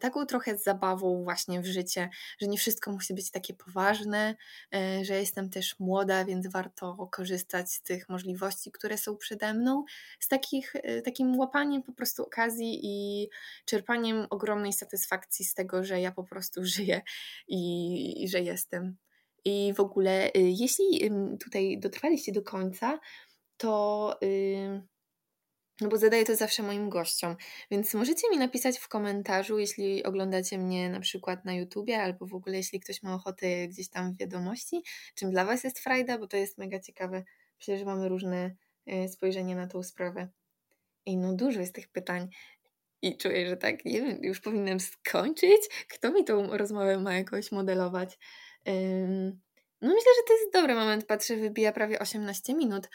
taką 0.00 0.26
trochę 0.26 0.58
zabawą 0.58 1.24
właśnie 1.24 1.60
w 1.60 1.66
życie, 1.66 2.10
że 2.40 2.46
nie 2.46 2.58
wszystko 2.58 2.92
musi 2.92 3.14
być 3.14 3.30
takie 3.30 3.54
poważne, 3.54 4.36
e, 4.74 5.04
że 5.04 5.14
jestem 5.14 5.50
też 5.50 5.78
młoda, 5.78 6.24
więc 6.24 6.46
warto 6.46 7.08
korzystać 7.12 7.72
z 7.72 7.82
tych 7.82 8.08
możliwości, 8.08 8.72
które 8.72 8.98
są 8.98 9.16
przede 9.16 9.54
mną, 9.54 9.84
z 10.20 10.28
takich, 10.28 10.76
e, 10.76 11.02
takim 11.02 11.38
łapaniem 11.38 11.82
po 11.82 11.92
prostu 11.92 12.22
okazji 12.22 12.80
i 12.82 13.28
czerpaniem 13.64 14.26
ogromnej 14.30 14.72
satysfakcji 14.72 15.44
z 15.44 15.54
tego, 15.54 15.84
że 15.84 16.00
ja 16.00 16.12
po 16.12 16.24
prostu 16.24 16.64
żyję 16.74 17.02
i, 17.48 18.24
i 18.24 18.28
że 18.28 18.40
jestem. 18.40 18.96
I 19.44 19.72
w 19.76 19.80
ogóle, 19.80 20.30
jeśli 20.34 21.10
tutaj 21.40 21.78
dotrwaliście 21.78 22.32
do 22.32 22.42
końca, 22.42 22.98
to 23.56 24.18
no 25.80 25.88
bo 25.88 25.96
zadaję 25.96 26.24
to 26.24 26.36
zawsze 26.36 26.62
moim 26.62 26.88
gościom, 26.88 27.36
więc 27.70 27.94
możecie 27.94 28.30
mi 28.30 28.38
napisać 28.38 28.78
w 28.78 28.88
komentarzu, 28.88 29.58
jeśli 29.58 30.04
oglądacie 30.04 30.58
mnie 30.58 30.90
na 30.90 31.00
przykład 31.00 31.44
na 31.44 31.54
YouTubie, 31.54 32.02
albo 32.02 32.26
w 32.26 32.34
ogóle 32.34 32.56
jeśli 32.56 32.80
ktoś 32.80 33.02
ma 33.02 33.14
ochotę 33.14 33.68
gdzieś 33.68 33.88
tam 33.88 34.12
w 34.12 34.18
wiadomości, 34.18 34.82
czym 35.14 35.30
dla 35.30 35.44
Was 35.44 35.64
jest 35.64 35.78
frajda, 35.78 36.18
bo 36.18 36.26
to 36.26 36.36
jest 36.36 36.58
mega 36.58 36.80
ciekawe. 36.80 37.24
Myślę, 37.60 37.78
że 37.78 37.84
mamy 37.84 38.08
różne 38.08 38.54
e, 38.86 39.08
spojrzenie 39.08 39.56
na 39.56 39.66
tą 39.66 39.82
sprawę. 39.82 40.28
I 41.06 41.16
no 41.16 41.32
dużo 41.32 41.60
jest 41.60 41.74
tych 41.74 41.88
pytań 41.88 42.28
i 43.02 43.16
czuję, 43.16 43.48
że 43.48 43.56
tak, 43.56 43.84
nie 43.84 44.02
wiem, 44.02 44.18
już 44.22 44.40
powinnam 44.40 44.80
skończyć. 44.80 45.60
Kto 45.88 46.12
mi 46.12 46.24
tą 46.24 46.56
rozmowę 46.56 46.98
ma 46.98 47.14
jakoś 47.14 47.52
modelować? 47.52 48.18
No 49.82 49.88
myślę, 49.88 50.12
że 50.16 50.22
to 50.26 50.32
jest 50.32 50.52
dobry 50.52 50.74
moment. 50.74 51.04
Patrzę, 51.06 51.36
wybija 51.36 51.72
prawie 51.72 51.98
18 51.98 52.54
minut. 52.54 52.88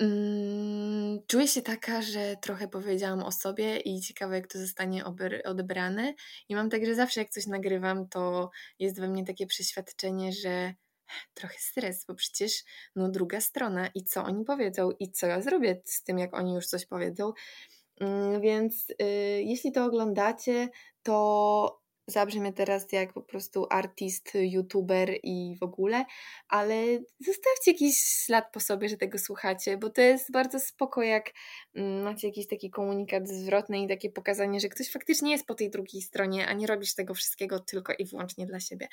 Mm, 0.00 1.18
czuję 1.26 1.48
się 1.48 1.62
taka, 1.62 2.02
że 2.02 2.36
trochę 2.42 2.68
powiedziałam 2.68 3.22
o 3.22 3.32
sobie 3.32 3.76
i 3.76 4.00
ciekawe, 4.00 4.36
jak 4.36 4.46
to 4.46 4.58
zostanie 4.58 5.04
odebrane. 5.44 6.14
I 6.48 6.54
mam 6.54 6.70
tak, 6.70 6.86
że 6.86 6.94
zawsze 6.94 7.20
jak 7.20 7.30
coś 7.30 7.46
nagrywam, 7.46 8.08
to 8.08 8.50
jest 8.78 9.00
we 9.00 9.08
mnie 9.08 9.24
takie 9.24 9.46
przeświadczenie, 9.46 10.32
że 10.32 10.74
trochę 11.34 11.54
stres, 11.58 12.04
bo 12.08 12.14
przecież 12.14 12.64
no 12.96 13.08
druga 13.08 13.40
strona 13.40 13.88
i 13.94 14.04
co 14.04 14.24
oni 14.24 14.44
powiedzą 14.44 14.90
i 15.00 15.12
co 15.12 15.26
ja 15.26 15.42
zrobię 15.42 15.82
z 15.84 16.02
tym, 16.02 16.18
jak 16.18 16.34
oni 16.34 16.54
już 16.54 16.66
coś 16.66 16.86
powiedzą. 16.86 17.32
Mm, 18.00 18.40
więc 18.40 18.90
y, 18.90 18.94
jeśli 19.44 19.72
to 19.72 19.84
oglądacie, 19.84 20.68
to 21.02 21.85
zabrzmie 22.06 22.52
teraz 22.52 22.92
jak 22.92 23.12
po 23.12 23.22
prostu 23.22 23.66
artist, 23.70 24.32
youtuber 24.34 25.10
i 25.22 25.56
w 25.60 25.62
ogóle, 25.62 26.04
ale 26.48 26.84
zostawcie 27.20 27.70
jakiś 27.70 27.96
ślad 27.96 28.44
po 28.52 28.60
sobie, 28.60 28.88
że 28.88 28.96
tego 28.96 29.18
słuchacie, 29.18 29.78
bo 29.78 29.90
to 29.90 30.00
jest 30.00 30.32
bardzo 30.32 30.60
spoko, 30.60 31.02
jak 31.02 31.32
mm, 31.74 32.02
macie 32.02 32.26
jakiś 32.26 32.46
taki 32.48 32.70
komunikat 32.70 33.28
zwrotny 33.28 33.82
i 33.82 33.88
takie 33.88 34.10
pokazanie, 34.10 34.60
że 34.60 34.68
ktoś 34.68 34.90
faktycznie 34.90 35.30
jest 35.32 35.46
po 35.46 35.54
tej 35.54 35.70
drugiej 35.70 36.02
stronie, 36.02 36.46
a 36.46 36.52
nie 36.52 36.66
robisz 36.66 36.94
tego 36.94 37.14
wszystkiego 37.14 37.60
tylko 37.60 37.92
i 37.98 38.04
wyłącznie 38.04 38.46
dla 38.46 38.60
siebie. 38.60 38.88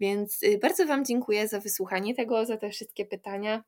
Więc 0.00 0.42
y, 0.42 0.58
bardzo 0.58 0.86
Wam 0.86 1.04
dziękuję 1.04 1.48
za 1.48 1.60
wysłuchanie 1.60 2.14
tego, 2.14 2.46
za 2.46 2.56
te 2.56 2.70
wszystkie 2.70 3.06
pytania. 3.06 3.64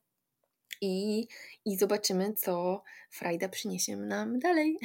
I, 0.81 1.27
I 1.65 1.77
zobaczymy, 1.77 2.33
co 2.33 2.83
Frajda 3.11 3.49
przyniesie 3.49 3.97
nam 3.97 4.39
dalej. 4.39 4.79